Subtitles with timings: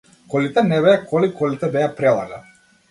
[0.33, 2.43] Колите не беа коли, колите беа прелага.